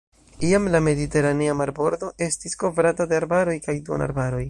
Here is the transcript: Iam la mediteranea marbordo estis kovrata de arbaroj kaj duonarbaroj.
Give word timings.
Iam 0.45 0.63
la 0.75 0.79
mediteranea 0.85 1.57
marbordo 1.61 2.11
estis 2.31 2.61
kovrata 2.65 3.11
de 3.13 3.21
arbaroj 3.23 3.59
kaj 3.71 3.81
duonarbaroj. 3.91 4.39